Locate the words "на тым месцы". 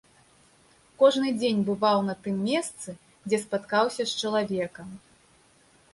2.09-2.89